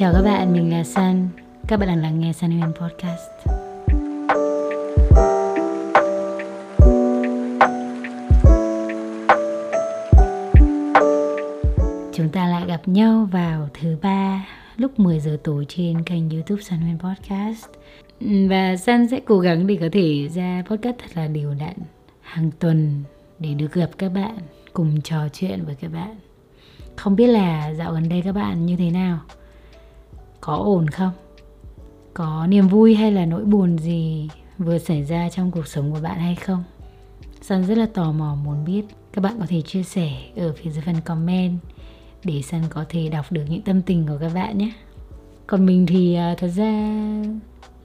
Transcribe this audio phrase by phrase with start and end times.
[0.00, 1.28] Chào các bạn, mình là San.
[1.68, 3.20] Các bạn đang lắng nghe San Huyền Podcast.
[12.12, 16.62] Chúng ta lại gặp nhau vào thứ ba lúc 10 giờ tối trên kênh YouTube
[16.62, 17.66] San Huyền Podcast.
[18.20, 21.76] Và San sẽ cố gắng để có thể ra podcast thật là đều đặn
[22.20, 23.02] hàng tuần
[23.38, 24.38] để được gặp các bạn,
[24.72, 26.16] cùng trò chuyện với các bạn.
[26.96, 29.20] Không biết là dạo gần đây các bạn như thế nào?
[30.40, 31.12] Có ổn không?
[32.14, 36.00] Có niềm vui hay là nỗi buồn gì vừa xảy ra trong cuộc sống của
[36.02, 36.64] bạn hay không?
[37.42, 38.82] Sun rất là tò mò muốn biết.
[39.12, 41.58] Các bạn có thể chia sẻ ở phía dưới phần comment
[42.24, 44.72] để Sun có thể đọc được những tâm tình của các bạn nhé.
[45.46, 46.72] Còn mình thì à, thật ra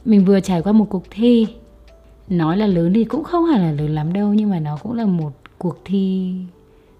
[0.05, 1.47] mình vừa trải qua một cuộc thi.
[2.29, 4.93] Nói là lớn thì cũng không hẳn là lớn lắm đâu, nhưng mà nó cũng
[4.93, 6.33] là một cuộc thi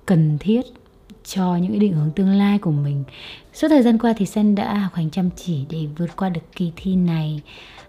[0.06, 0.62] cần thiết
[1.26, 3.04] cho những cái định hướng tương lai của mình.
[3.54, 6.42] Suốt thời gian qua thì Sen đã học hành chăm chỉ để vượt qua được
[6.56, 7.42] kỳ thi này.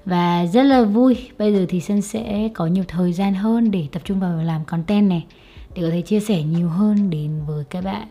[0.04, 3.86] Và rất là vui bây giờ thì Sen sẽ có nhiều thời gian hơn để
[3.92, 5.24] tập trung vào làm content này
[5.74, 8.08] để có thể chia sẻ nhiều hơn đến với các bạn.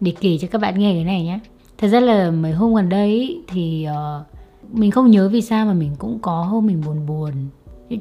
[0.00, 1.38] Để kể cho các bạn nghe cái này nhé
[1.78, 4.26] thật ra là mấy hôm gần đây thì uh,
[4.72, 7.32] mình không nhớ vì sao mà mình cũng có hôm mình buồn buồn.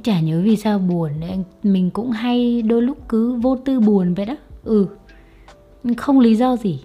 [0.03, 1.11] Chả nhớ vì sao buồn
[1.63, 4.35] mình cũng hay đôi lúc cứ vô tư buồn vậy đó.
[4.63, 4.87] Ừ
[5.97, 6.79] không lý do gì.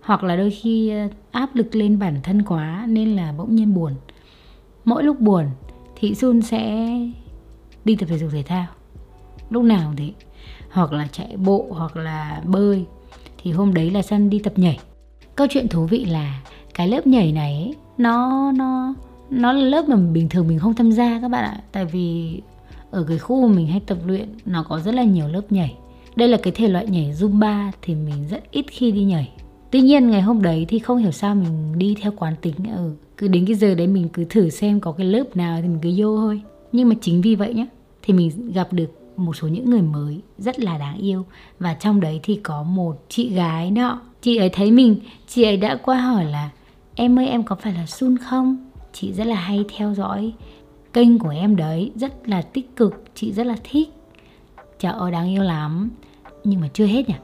[0.00, 3.74] Hoặc là đôi khi ờ, áp lực lên bản thân quá nên là bỗng nhiên
[3.74, 3.92] buồn.
[4.84, 5.44] Mỗi lúc buồn,
[5.96, 6.92] thị xuân sẽ
[7.84, 8.66] đi tập thể dục thể thao.
[9.50, 10.26] Lúc nào thì thế.
[10.70, 12.84] Hoặc là chạy bộ, hoặc là bơi.
[13.42, 14.78] Thì hôm đấy là Sun đi tập nhảy.
[15.36, 16.42] Câu chuyện thú vị là
[16.74, 18.94] cái lớp nhảy này nó nó
[19.30, 21.60] nó là lớp mà bình thường mình không tham gia các bạn ạ.
[21.72, 22.40] Tại vì
[22.90, 25.76] ở cái khu mà mình hay tập luyện, nó có rất là nhiều lớp nhảy
[26.16, 29.32] đây là cái thể loại nhảy zumba thì mình rất ít khi đi nhảy.
[29.70, 32.92] Tuy nhiên ngày hôm đấy thì không hiểu sao mình đi theo quán tính ừ,
[33.16, 35.78] cứ đến cái giờ đấy mình cứ thử xem có cái lớp nào thì mình
[35.82, 36.40] cứ vô thôi.
[36.72, 37.66] Nhưng mà chính vì vậy nhé
[38.02, 41.24] thì mình gặp được một số những người mới rất là đáng yêu.
[41.58, 44.00] Và trong đấy thì có một chị gái nọ.
[44.22, 44.96] Chị ấy thấy mình
[45.28, 46.50] chị ấy đã qua hỏi là
[46.94, 48.56] em ơi em có phải là sun không?
[48.92, 50.32] Chị rất là hay theo dõi
[50.92, 53.88] kênh của em đấy rất là tích cực chị rất là thích
[54.78, 55.90] trời ơi đáng yêu lắm.
[56.44, 57.14] Nhưng mà chưa hết nhỉ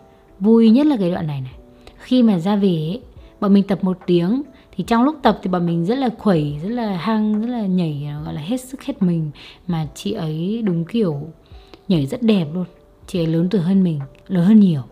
[0.40, 1.54] vui nhất là cái đoạn này này.
[1.98, 3.00] Khi mà ra về ấy,
[3.40, 4.42] bọn mình tập một tiếng
[4.76, 7.66] thì trong lúc tập thì bọn mình rất là khuẩy rất là hăng rất là
[7.66, 9.30] nhảy gọi là hết sức hết mình.
[9.66, 11.20] Mà chị ấy đúng kiểu
[11.88, 12.64] nhảy rất đẹp luôn.
[13.06, 14.82] Chị ấy lớn tuổi hơn mình lớn hơn nhiều.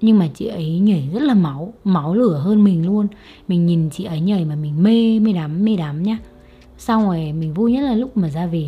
[0.00, 3.06] Nhưng mà chị ấy nhảy rất là máu máu lửa hơn mình luôn.
[3.48, 6.18] Mình nhìn chị ấy nhảy mà mình mê mê đắm mê đắm nhá.
[6.78, 8.66] Xong rồi mình vui nhất là lúc mà ra về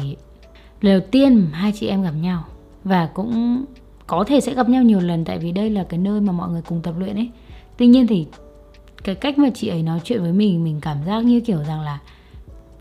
[0.80, 2.44] lần đầu tiên hai chị em gặp nhau
[2.84, 3.64] và cũng
[4.06, 6.50] có thể sẽ gặp nhau nhiều lần, tại vì đây là cái nơi mà mọi
[6.50, 7.30] người cùng tập luyện ấy.
[7.76, 8.26] Tuy nhiên thì
[9.04, 11.80] cái cách mà chị ấy nói chuyện với mình mình cảm giác như kiểu rằng
[11.80, 11.98] là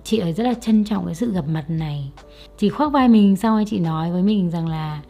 [0.04, 2.12] chị ấy rất là trân trọng cái sự gặp mặt này.
[2.58, 5.02] Chị khoác vai mình xong rồi chị nói với mình rằng là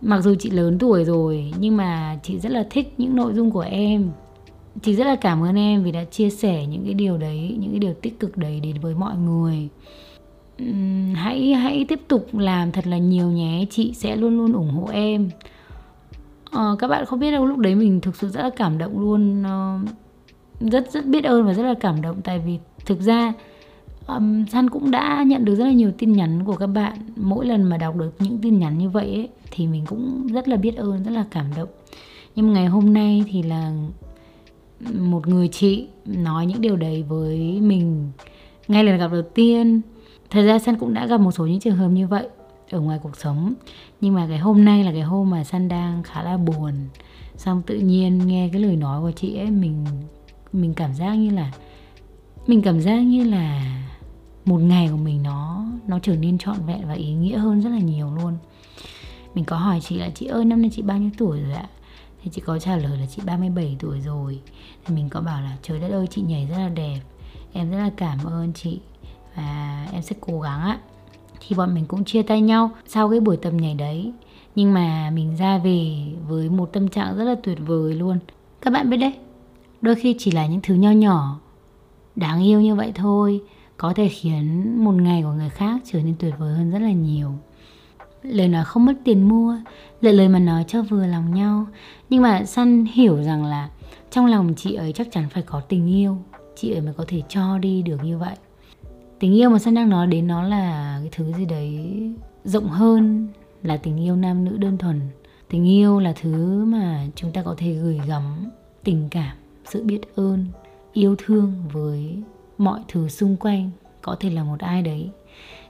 [0.00, 3.50] mặc dù chị lớn tuổi rồi, nhưng mà chị rất là thích những nội dung
[3.50, 4.10] của em.
[4.82, 7.70] Chị rất là cảm ơn em vì đã chia sẻ những cái điều đấy, những
[7.70, 9.68] cái điều tích cực đấy đến với mọi người
[11.14, 13.66] hãy hãy tiếp tục làm thật là nhiều nhé.
[13.70, 15.30] Chị sẽ luôn luôn ủng hộ em.
[16.56, 19.00] Uh, các bạn không biết đâu lúc đấy mình thực sự rất là cảm động
[19.00, 19.42] luôn.
[19.42, 19.88] Uh,
[20.60, 23.32] rất rất biết ơn và rất là cảm động tại vì thực ra
[24.06, 26.96] um, San cũng đã nhận được rất là nhiều tin nhắn của các bạn.
[27.16, 30.48] Mỗi lần mà đọc được những tin nhắn như vậy ấy, thì mình cũng rất
[30.48, 31.68] là biết ơn rất là cảm động.
[32.36, 33.72] Nhưng ngày hôm nay thì là
[34.98, 38.10] một người chị nói những điều đấy với mình.
[38.68, 39.80] Ngay lần gặp đầu tiên
[40.34, 42.28] thật ra San cũng đã gặp một số những trường hợp như vậy
[42.70, 43.54] ở ngoài cuộc sống.
[44.00, 46.72] Nhưng mà cái hôm nay là cái hôm mà San đang khá là buồn.
[47.36, 49.84] Xong tự nhiên nghe cái lời nói của chị ấy, mình
[50.52, 51.52] mình cảm giác như là,
[52.46, 53.76] mình cảm giác như là
[54.44, 57.70] một ngày của mình nó nó trở nên trọn vẹn và ý nghĩa hơn rất
[57.70, 58.36] là nhiều luôn.
[59.34, 61.68] Mình có hỏi chị là, chị ơi, năm nay chị bao nhiêu tuổi rồi ạ?
[62.22, 64.40] Thì chị có trả lời là, chị 37 tuổi rồi.
[64.84, 67.00] Thì mình có bảo là, trời đất ơi, chị nhảy rất là đẹp.
[67.52, 68.80] Em rất là cảm ơn chị
[69.36, 70.78] và em sẽ cố gắng á,
[71.40, 74.12] thì bọn mình cũng chia tay nhau sau cái buổi tập nhảy đấy.
[74.54, 75.96] Nhưng mà mình ra về
[76.28, 78.18] với một tâm trạng rất là tuyệt vời luôn.
[78.60, 79.14] Các bạn biết đấy,
[79.80, 81.40] đôi khi chỉ là những thứ nho nhỏ,
[82.16, 83.40] đáng yêu như vậy thôi,
[83.76, 86.92] có thể khiến một ngày của người khác trở nên tuyệt vời hơn rất là
[86.92, 87.32] nhiều.
[88.22, 89.56] Lời nói không mất tiền mua
[90.00, 91.66] lời lời mà nói cho vừa lòng nhau.
[92.10, 93.70] Nhưng mà săn hiểu rằng là
[94.10, 96.18] trong lòng chị ấy chắc chắn phải có tình yêu.
[96.56, 98.34] Chị ấy mới có thể cho đi được như vậy
[99.18, 102.12] tình yêu mà săn đang nói đến nó là cái thứ gì đấy
[102.44, 103.28] rộng hơn
[103.62, 105.00] là tình yêu nam nữ đơn thuần.
[105.48, 108.50] Tình yêu là thứ mà chúng ta có thể gửi gắm
[108.84, 110.46] tình cảm sự biết ơn
[110.92, 112.22] yêu thương với
[112.58, 113.70] mọi thứ xung quanh.
[114.02, 115.10] Có thể là một ai đấy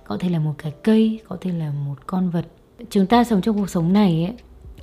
[0.05, 2.47] có thể là một cái cây có thể là một con vật.
[2.91, 4.35] Chúng ta sống trong cuộc sống này ấy,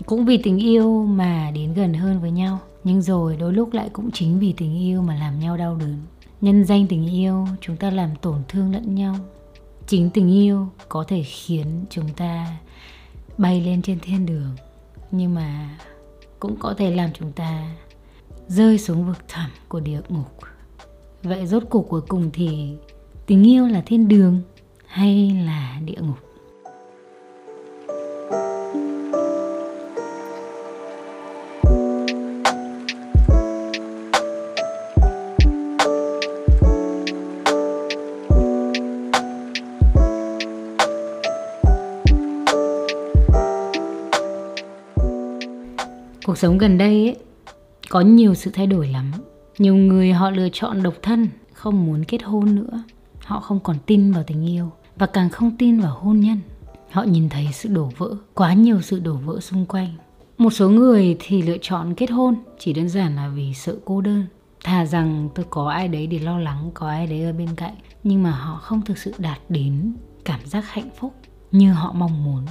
[0.06, 2.60] cũng vì tình yêu mà đến gần hơn với nhau.
[2.84, 5.98] Nhưng rồi đôi lúc lại cũng chính vì tình yêu mà làm nhau đau đớn
[6.42, 9.16] nhân danh tình yêu, chúng ta làm tổn thương lẫn nhau.
[9.88, 12.58] Chính tình yêu có thể khiến chúng ta
[13.38, 14.56] bay lên trên thiên đường,
[15.12, 15.78] nhưng mà
[16.40, 17.76] cũng có thể làm chúng ta
[18.48, 20.38] rơi xuống vực thẳm của địa ngục.
[21.24, 22.76] Vậy rốt cuộc cuối cùng thì
[23.26, 24.42] tình yêu là thiên đường
[24.86, 26.18] hay là địa ngục?
[46.42, 47.16] Sống gần đây ấy,
[47.90, 49.12] có nhiều sự thay đổi lắm.
[49.58, 52.84] Nhiều người họ lựa chọn độc thân không muốn kết hôn nữa.
[53.20, 56.40] Họ không còn tin vào tình yêu và càng không tin vào hôn nhân.
[56.92, 59.88] Họ nhìn thấy sự đổ vỡ quá nhiều sự đổ vỡ xung quanh.
[60.38, 64.02] Một số người thì lựa chọn kết hôn chỉ đơn giản là vì sợ cô
[64.02, 64.26] đơn.
[64.64, 67.76] Thà rằng tôi có ai đấy để lo lắng có ai đấy ở bên cạnh
[68.04, 69.94] nhưng mà họ không thực sự đạt đến
[70.26, 71.14] cảm giác hạnh phúc
[71.52, 72.46] như họ mong muốn.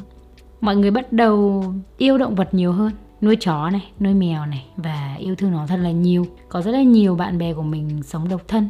[0.60, 1.64] Mọi người bắt đầu
[1.98, 5.66] yêu động vật nhiều hơn nuôi chó này nuôi mèo này và yêu thương nó
[5.66, 6.26] thật là nhiều.
[6.48, 8.68] Có rất là nhiều bạn bè của mình sống độc thân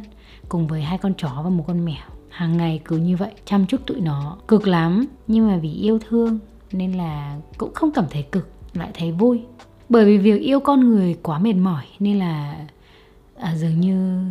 [0.49, 2.03] cùng với hai con chó và một con mèo.
[2.29, 4.37] Hàng ngày cứ như vậy chăm chút tụi nó.
[4.47, 6.39] Cực lắm nhưng mà vì yêu thương
[6.71, 9.41] nên là cũng không cảm thấy cực lại thấy vui.
[9.89, 12.65] Bởi vì việc yêu con người quá mệt mỏi nên là
[13.37, 14.23] à, dường như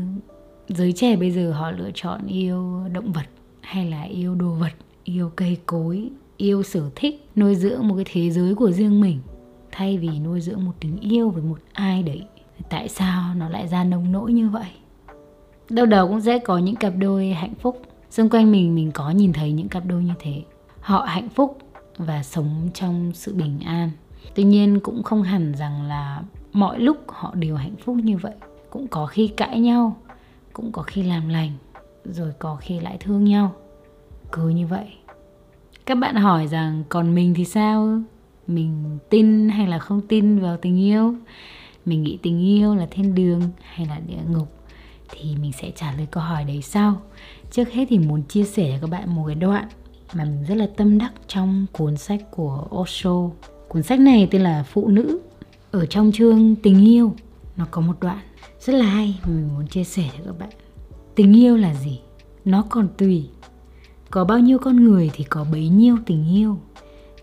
[0.68, 3.26] giới trẻ bây giờ họ lựa chọn yêu động vật
[3.60, 4.72] hay là yêu đồ vật
[5.04, 9.18] yêu cây cối yêu sở thích nuôi dưỡng một cái thế giới của riêng mình
[9.72, 12.26] thay vì nuôi dưỡng một tình yêu với một ai đấy
[12.68, 14.70] tại sao nó lại ra nông nỗi như vậy?
[15.70, 17.82] Đâu đâu cũng sẽ có những cặp đôi hạnh phúc.
[18.10, 20.42] Xung quanh mình mình có nhìn thấy những cặp đôi như thế.
[20.80, 21.58] Họ hạnh phúc
[21.96, 23.90] và sống trong sự bình an.
[24.34, 26.22] Tuy nhiên cũng không hẳn rằng là
[26.52, 28.34] mọi lúc họ đều hạnh phúc như vậy.
[28.70, 29.96] Cũng có khi cãi nhau,
[30.52, 31.50] cũng có khi làm lành,
[32.04, 33.52] rồi có khi lại thương nhau.
[34.32, 34.86] Cứ như vậy.
[35.86, 38.00] Các bạn hỏi rằng, còn mình thì sao
[38.50, 41.14] mình tin hay là không tin vào tình yêu?
[41.86, 44.52] Mình nghĩ tình yêu là thiên đường hay là địa ngục?
[45.10, 47.02] Thì mình sẽ trả lời câu hỏi đấy sau.
[47.50, 49.68] Trước hết thì muốn chia sẻ cho các bạn một cái đoạn
[50.14, 53.30] mà mình rất là tâm đắc trong cuốn sách của Osho.
[53.68, 55.20] Cuốn sách này tên là phụ nữ
[55.70, 57.14] ở trong chương tình yêu.
[57.56, 58.20] Nó có một đoạn
[58.60, 60.50] rất là hay mà mình muốn chia sẻ cho các bạn.
[61.14, 62.00] Tình yêu là gì?
[62.44, 63.28] Nó còn tùy.
[64.10, 66.58] Có bao nhiêu con người thì có bấy nhiêu tình yêu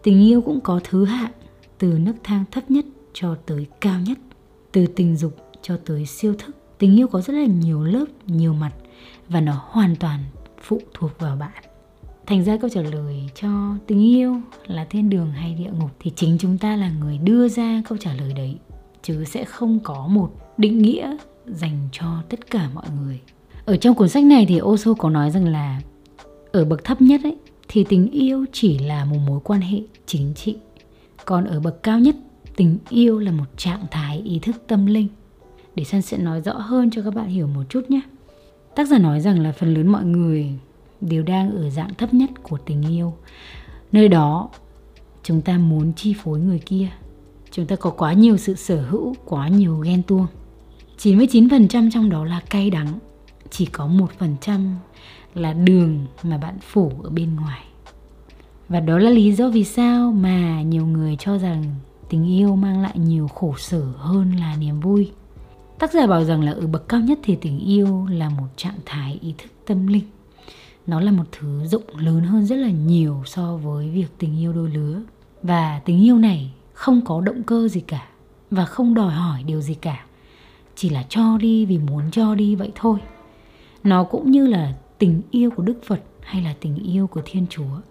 [0.04, 1.32] tình yêu cũng có thứ hạng,
[1.78, 4.18] từ nấc thang thấp nhất cho tới cao nhất,
[4.72, 6.56] từ tình dục cho tới siêu thức.
[6.78, 8.72] Tình yêu có rất là nhiều lớp, nhiều mặt
[9.30, 10.20] và nó hoàn toàn
[10.62, 11.64] phụ thuộc vào bạn.
[12.26, 14.36] Thành ra câu trả lời cho tình yêu
[14.68, 17.98] là thiên đường hay địa ngục thì chính chúng ta là người đưa ra câu
[17.98, 18.58] trả lời đấy,
[19.04, 23.20] chứ sẽ không có một định nghĩa dành cho tất cả mọi người.
[23.66, 25.82] Ở trong cuốn sách này thì Osho có nói rằng là
[26.52, 27.38] ở bậc thấp nhất ấy
[27.68, 30.56] thì tình yêu chỉ là một mối quan hệ chính trị.
[31.26, 32.16] Còn ở bậc cao nhất,
[32.56, 35.08] tình yêu là một trạng thái ý thức tâm linh.
[35.76, 38.02] Để San sẽ nói rõ hơn cho các bạn hiểu một chút nhé.
[38.76, 40.52] Tác giả nói rằng là phần lớn mọi người
[41.02, 43.14] đều đang ở dạng thấp nhất của tình yêu.
[43.92, 44.50] Nơi đó,
[45.24, 46.88] chúng ta muốn chi phối người kia.
[47.52, 50.28] Chúng ta có quá nhiều sự sở hữu, quá nhiều ghen tuông.
[50.98, 53.00] 99% trong đó là cay đắng.
[53.50, 54.74] Chỉ có 1%
[55.38, 57.64] là đường mà bạn phủ ở bên ngoài.
[58.70, 61.64] Và đó là lý do vì sao mà nhiều người cho rằng
[62.10, 65.12] tình yêu mang lại nhiều khổ sở hơn là niềm vui.
[65.80, 68.80] Tác giả bảo rằng là ở bậc cao nhất thì tình yêu là một trạng
[68.86, 70.04] thái ý thức tâm linh.
[70.88, 74.54] Nó là một thứ rộng lớn hơn rất là nhiều so với việc tình yêu
[74.54, 75.02] đôi lứa.
[75.44, 78.08] Và tình yêu này không có động cơ gì cả
[78.52, 80.06] và không đòi hỏi điều gì cả.
[80.76, 83.00] Chỉ là cho đi vì muốn cho đi vậy thôi.
[83.84, 87.46] Nó cũng như là tình yêu của đức phật hay là tình yêu của thiên
[87.50, 87.82] chúa?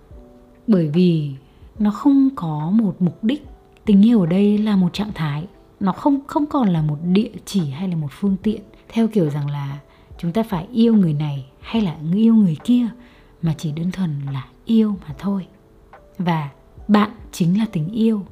[0.67, 1.33] Bởi vì
[1.79, 3.47] nó không có một mục đích.
[3.85, 5.47] Tình yêu ở đây là một trạng thái.
[5.81, 8.61] Nó không không còn là một địa chỉ hay là một phương tiện.
[8.89, 9.79] Theo kiểu rằng là
[10.19, 12.89] chúng ta phải yêu người này hay là yêu người kia
[13.43, 15.47] mà chỉ đơn thuần là yêu mà thôi.
[16.19, 16.51] Và
[16.89, 18.23] bạn chính là tình yêu.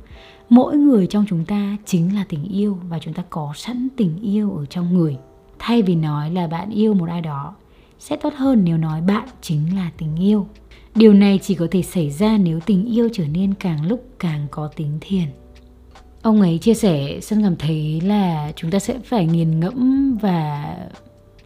[0.49, 4.19] Mỗi người trong chúng ta chính là tình yêu và chúng ta có sẵn tình
[4.23, 5.17] yêu ở trong người.
[5.59, 7.55] Thay vì nói là bạn yêu một ai đó
[7.99, 10.47] sẽ tốt hơn nếu nói bạn chính là tình yêu.
[10.95, 14.47] Điều này chỉ có thể xảy ra nếu tình yêu trở nên càng lúc càng
[14.51, 15.27] có tính thiền
[16.25, 20.77] ông ấy chia sẻ sân cảm thấy là chúng ta sẽ phải nghiền ngẫm và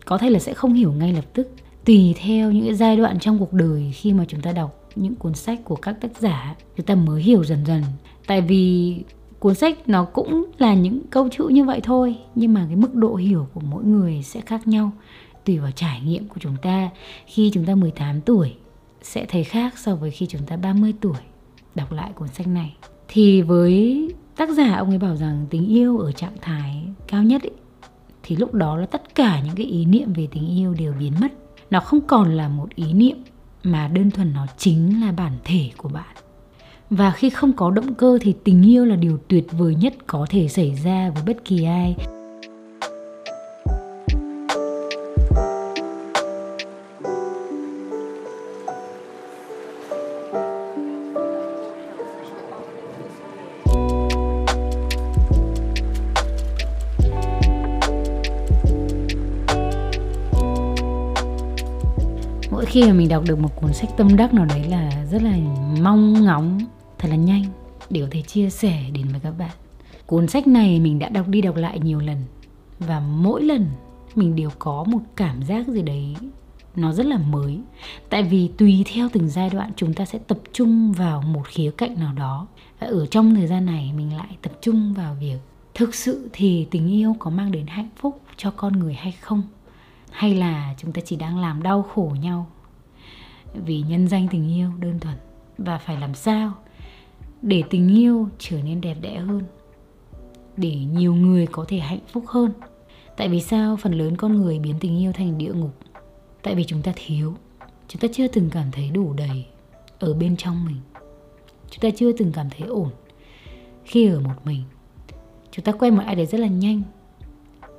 [0.04, 1.50] có thể là sẽ không hiểu ngay lập tức.
[1.84, 5.34] Tùy theo những giai đoạn trong cuộc đời khi mà chúng ta đọc những cuốn
[5.34, 7.82] sách của các tác giả, chúng ta mới hiểu dần dần.
[8.26, 8.94] Tại vì
[9.38, 12.94] cuốn sách nó cũng là những câu chữ như vậy thôi, nhưng mà cái mức
[12.94, 14.92] độ hiểu của mỗi người sẽ khác nhau
[15.48, 16.90] tùy vào trải nghiệm của chúng ta.
[17.26, 18.54] Khi chúng ta 18 tuổi
[19.02, 21.16] sẽ thấy khác so với khi chúng ta 30 tuổi.
[21.74, 22.76] Đọc lại cuốn sách này.
[23.08, 27.42] Thì với tác giả ông ấy bảo rằng tình yêu ở trạng thái cao nhất
[27.42, 27.52] ấy,
[28.22, 31.12] thì lúc đó là tất cả những cái ý niệm về tình yêu đều biến
[31.20, 31.32] mất.
[31.70, 33.16] Nó không còn là một ý niệm
[33.62, 36.16] mà đơn thuần nó chính là bản thể của bạn.
[36.90, 40.26] Và khi không có động cơ thì tình yêu là điều tuyệt vời nhất có
[40.30, 41.96] thể xảy ra với bất kỳ ai.
[62.78, 65.38] Khi mà mình đọc được một cuốn sách tâm đắc nào đấy là rất là
[65.80, 66.58] mong ngóng,
[66.98, 67.44] thật là nhanh
[67.90, 69.50] để có thể chia sẻ đến với các bạn.
[70.06, 72.16] Cuốn sách này mình đã đọc đi đọc lại nhiều lần
[72.78, 73.66] và mỗi lần
[74.14, 76.16] mình đều có một cảm giác gì đấy
[76.76, 77.60] nó rất là mới.
[78.10, 81.70] Tại vì tùy theo từng giai đoạn, chúng ta sẽ tập trung vào một khía
[81.76, 82.46] cạnh nào đó
[82.80, 85.38] và ở trong thời gian này mình lại tập trung vào việc
[85.74, 89.42] thực sự thì tình yêu có mang đến hạnh phúc cho con người hay không?
[90.10, 92.46] Hay là chúng ta chỉ đang làm đau khổ nhau
[93.64, 95.16] vì nhân danh tình yêu đơn thuần.
[95.58, 96.52] Và phải làm sao
[97.42, 99.42] để tình yêu trở nên đẹp đẽ hơn,
[100.56, 102.52] để nhiều người có thể hạnh phúc hơn?
[103.16, 105.74] Tại vì sao phần lớn con người biến tình yêu thành địa ngục?
[106.42, 107.34] Tại vì chúng ta thiếu,
[107.88, 109.46] chúng ta chưa từng cảm thấy đủ đầy
[109.98, 110.80] ở bên trong mình.
[111.70, 112.90] Chúng ta chưa từng cảm thấy ổn
[113.84, 114.62] khi ở một mình.
[115.50, 116.82] Chúng ta quen một ai đấy rất là nhanh,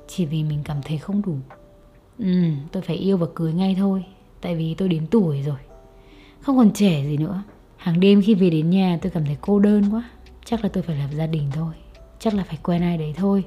[0.08, 1.36] chỉ vì mình cảm thấy không đủ.
[2.18, 4.04] Ừ tôi phải yêu và cưới ngay thôi,
[4.40, 5.58] tại vì tôi đến tuổi rồi
[6.40, 7.42] không còn trẻ gì nữa.
[7.76, 10.10] Hàng đêm khi về đến nhà, tôi cảm thấy cô đơn quá.
[10.44, 11.74] Chắc là tôi phải lập gia đình thôi.
[12.18, 13.44] Chắc là phải quen ai đấy thôi.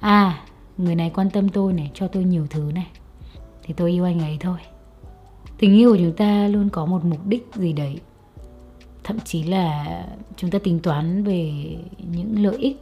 [0.00, 0.44] À
[0.76, 2.86] người này quan tâm tôi này, cho tôi nhiều thứ này.
[3.62, 4.58] Thì tôi yêu anh ấy thôi.
[5.58, 8.00] Tình yêu của chúng ta luôn có một mục đích gì đấy.
[9.04, 9.86] Thậm chí là
[10.36, 11.52] chúng ta tính toán về
[12.12, 12.76] những lợi ích.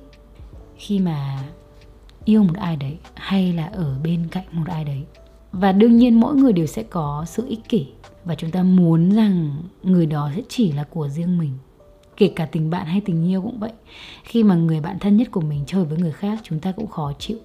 [0.77, 1.45] Khi mà
[2.25, 5.05] yêu một ai đấy, hay là ở bên cạnh một ai đấy
[5.53, 7.87] và đương nhiên mỗi người đều sẽ có sự ích kỷ.
[8.25, 11.53] Và chúng ta muốn rằng người đó sẽ chỉ là của riêng mình.
[12.17, 13.73] Kể cả tình bạn hay tình yêu cũng vậy.
[14.25, 16.87] Khi mà người bạn thân nhất của mình chơi với người khác, chúng ta cũng
[16.87, 17.39] khó chịu.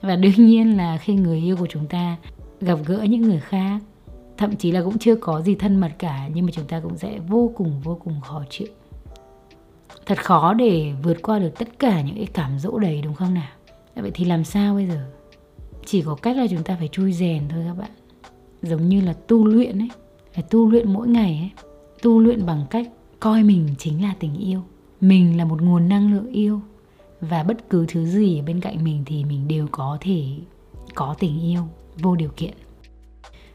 [0.00, 2.16] Và đương nhiên là khi người yêu của chúng ta
[2.60, 3.78] gặp gỡ những người khác,
[4.36, 6.96] thậm chí là cũng chưa có gì thân mật cả, nhưng mà chúng ta cũng
[6.96, 8.68] sẽ vô cùng vô cùng khó chịu.
[10.06, 13.34] Thật khó để vượt qua được tất cả những cái cảm dỗ đấy, đúng không
[13.34, 13.48] nào?
[13.94, 15.15] Vậy thì làm sao bây giờ?
[15.86, 17.90] Chỉ có cách là chúng ta phải chui rèn thôi các bạn.
[18.62, 19.90] Giống như là tu luyện ấy,
[20.34, 21.50] phải tu luyện mỗi ngày ấy.
[22.02, 22.88] Tu luyện bằng cách
[23.20, 24.62] coi mình chính là tình yêu.
[25.00, 26.60] Mình là một nguồn năng lượng yêu.
[27.20, 30.24] Và bất cứ thứ gì ở bên cạnh mình thì mình đều có thể
[30.94, 31.62] có tình yêu,
[31.98, 32.54] vô điều kiện.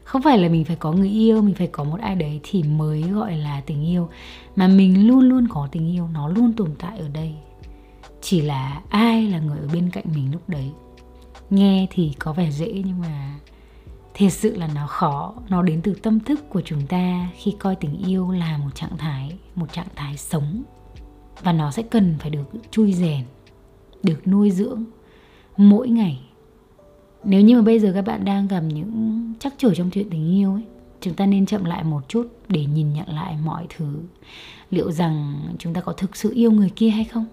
[0.04, 2.62] Không phải là mình phải có người yêu, mình phải có một ai đấy thì
[2.62, 4.08] mới gọi là tình yêu.
[4.56, 7.34] Mà mình luôn luôn có tình yêu, nó luôn tồn tại ở đây.
[8.20, 10.70] Chỉ là ai là người ở bên cạnh mình lúc đấy
[11.52, 13.38] nghe thì có vẻ dễ nhưng mà
[14.14, 15.34] thật sự là nó khó.
[15.48, 18.96] Nó đến từ tâm thức của chúng ta khi coi tình yêu là một trạng
[18.98, 20.62] thái, một trạng thái sống.
[21.42, 23.24] Và nó sẽ cần phải được chui rèn,
[24.02, 24.84] được nuôi dưỡng
[25.56, 26.20] mỗi ngày.
[27.24, 30.30] Nếu như mà bây giờ các bạn đang gặp những chắc trở trong chuyện tình
[30.34, 30.62] yêu ấy,
[31.00, 34.00] chúng ta nên chậm lại một chút để nhìn nhận lại mọi thứ.
[34.70, 37.26] Liệu rằng chúng ta có thực sự yêu người kia hay không?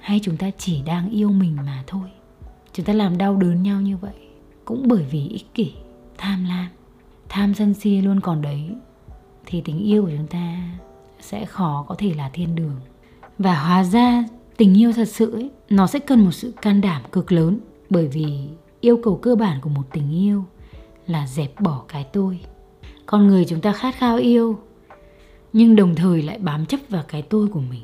[0.00, 2.08] Hay chúng ta chỉ đang yêu mình mà thôi?
[2.72, 4.14] Chúng ta làm đau đớn nhau như vậy
[4.64, 5.72] cũng bởi vì ích kỷ
[6.18, 6.68] tham lam.
[7.28, 8.70] Tham sân si luôn còn đấy
[9.46, 10.60] thì tình yêu của chúng ta
[11.20, 12.80] sẽ khó có thể là thiên đường.
[13.38, 14.24] Và hóa ra
[14.56, 17.58] tình yêu thật sự ấy, nó sẽ cần một sự can đảm cực lớn
[17.90, 18.48] bởi vì
[18.80, 20.44] yêu cầu cơ bản của một tình yêu
[21.06, 22.40] là dẹp bỏ cái tôi.
[23.06, 24.58] Con người chúng ta khát khao yêu
[25.52, 27.82] nhưng đồng thời lại bám chấp vào cái tôi của mình.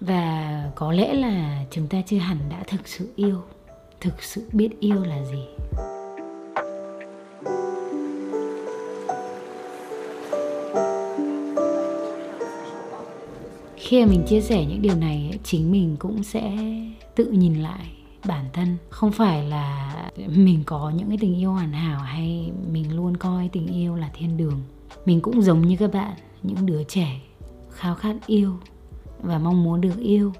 [0.00, 3.42] Và có lẽ là chúng ta chưa hẳn đã thực sự yêu
[4.00, 5.44] thực sự biết yêu là gì?
[13.76, 16.56] Khi mà mình chia sẻ những điều này, chính mình cũng sẽ
[17.14, 17.86] tự nhìn lại
[18.26, 18.76] bản thân.
[18.90, 23.48] Không phải là mình có những cái tình yêu hoàn hảo hay mình luôn coi
[23.48, 24.62] tình yêu là thiên đường.
[25.04, 27.20] Mình cũng giống như các bạn, những đứa trẻ
[27.70, 28.52] khao khát yêu
[29.22, 30.32] và mong muốn được yêu.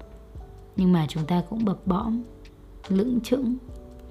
[0.75, 2.21] Nhưng mà chúng ta cũng bập bõm
[2.87, 3.55] lững chững.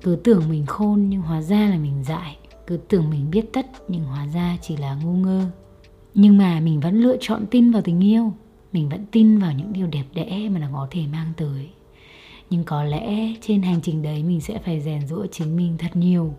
[0.02, 2.36] Cứ tưởng mình khôn nhưng hóa ra là mình dại.
[2.66, 5.50] Cứ tưởng mình biết tất nhưng hóa ra chỉ là ngu ngơ.
[6.14, 8.32] Nhưng mà mình vẫn lựa chọn tin vào tình yêu.
[8.72, 11.70] Mình vẫn tin vào những điều đẹp đẽ mà nó có thể mang tới.
[12.50, 15.96] Nhưng có lẽ trên hành trình đấy mình sẽ phải rèn rũa chính mình thật
[15.96, 16.34] nhiều.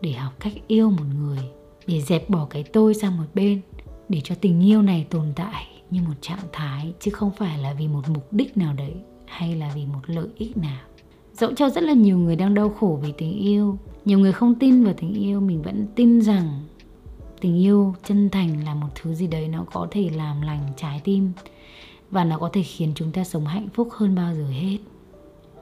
[0.00, 1.38] Để học cách yêu một người,
[1.86, 3.60] để dẹp bỏ cái tôi sang một bên,
[4.08, 7.72] để cho tình yêu này tồn tại như một trạng thái chứ không phải là
[7.72, 8.94] vì một mục đích nào đấy
[9.26, 10.80] hay là vì một lợi ích nào
[11.38, 14.54] dẫu cho rất là nhiều người đang đau khổ vì tình yêu, nhiều người không
[14.54, 16.60] tin vào tình yêu, mình vẫn tin rằng
[17.40, 21.00] tình yêu chân thành là một thứ gì đấy nó có thể làm lành trái
[21.04, 21.32] tim
[22.10, 24.78] và nó có thể khiến chúng ta sống hạnh phúc hơn bao giờ hết.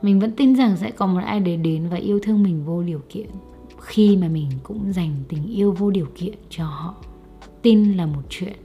[0.02, 2.82] Mình vẫn tin rằng sẽ có một ai đấy đến và yêu thương mình vô
[2.82, 3.26] điều kiện
[3.80, 6.94] khi mà mình cũng dành tình yêu vô điều kiện cho họ.
[7.62, 8.56] Tin là một chuyện.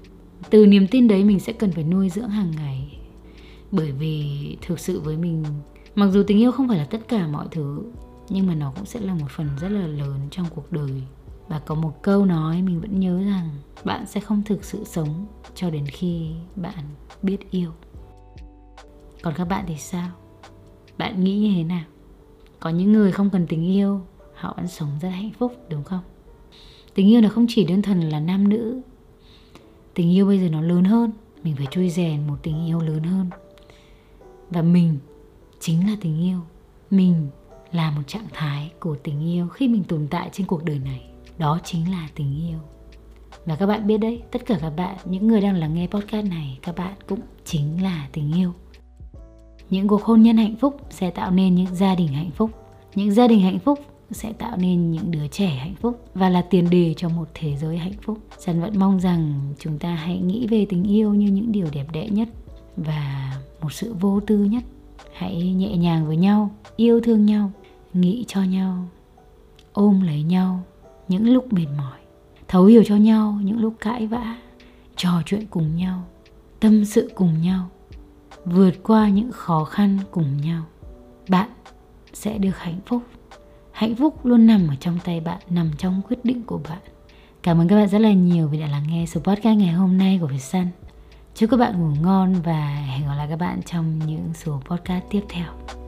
[0.50, 2.98] Từ niềm tin đấy mình sẽ cần phải nuôi dưỡng hàng ngày,
[3.72, 4.28] bởi vì
[4.62, 5.44] thực sự với mình
[5.96, 7.84] mặc dù tình yêu không phải là tất cả mọi thứ,
[8.30, 11.04] nhưng mà nó cũng sẽ là một phần rất là lớn trong cuộc đời.
[11.48, 13.50] Và có một câu nói mình vẫn nhớ rằng,
[13.84, 16.84] bạn sẽ không thực sự sống cho đến khi bạn
[17.22, 17.72] biết yêu.
[19.22, 20.10] Còn các bạn thì sao?
[20.98, 21.84] Bạn nghĩ như thế nào?
[22.60, 24.02] Có những người không cần tình yêu,
[24.36, 26.02] họ vẫn sống rất hạnh phúc, đúng không?
[26.94, 28.82] Tình yêu là không chỉ đơn thuần là nam nữ.
[29.94, 31.12] Tình yêu bây giờ nó lớn hơn,
[31.44, 33.30] mình phải chui rèn một tình yêu lớn hơn.
[34.50, 34.98] Và mình
[35.62, 36.40] chính là tình yêu.
[36.92, 37.28] Mình
[37.72, 41.02] là một trạng thái của tình yêu khi mình tồn tại trên cuộc đời này.
[41.38, 42.60] Đó chính là tình yêu.
[43.46, 46.28] Và các bạn biết đấy, tất cả các bạn, những người đang lắng nghe podcast
[46.28, 48.54] này, các bạn cũng chính là tình yêu.
[49.70, 52.52] Những cuộc hôn nhân hạnh phúc sẽ tạo nên những gia đình hạnh phúc.
[52.96, 53.80] Những gia đình hạnh phúc
[54.12, 57.58] sẽ tạo nên những đứa trẻ hạnh phúc và là tiền đề cho một thế
[57.58, 58.18] giới hạnh phúc.
[58.38, 61.86] Sân vẫn mong rằng chúng ta hãy nghĩ về tình yêu như những điều đẹp
[61.94, 62.30] đẽ nhất
[62.78, 64.64] và một sự vô tư nhất
[65.22, 67.52] hãy nhẹ nhàng với nhau, yêu thương nhau,
[67.94, 68.88] nghĩ cho nhau,
[69.74, 70.64] ôm lấy nhau
[71.08, 72.00] những lúc mệt mỏi.
[72.48, 74.38] Thấu hiểu cho nhau những lúc cãi vã,
[74.96, 76.04] trò chuyện cùng nhau,
[76.60, 77.70] tâm sự cùng nhau,
[78.46, 80.64] vượt qua những khó khăn cùng nhau.
[81.30, 81.50] Bạn
[82.14, 83.02] sẽ được hạnh phúc.
[83.72, 86.80] Hạnh phúc luôn nằm ở trong tay bạn, nằm trong quyết định của bạn.
[87.44, 89.98] Cảm ơn các bạn rất là nhiều vì đã lắng nghe số podcast ngày hôm
[89.98, 90.66] nay của Việt Sun
[91.36, 95.04] chúc các bạn ngủ ngon và hẹn gặp lại các bạn trong những số podcast
[95.10, 95.81] tiếp theo.